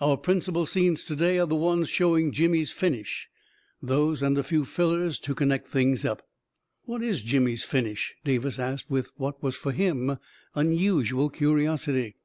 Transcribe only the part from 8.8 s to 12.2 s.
with what was for him unusual curiosity.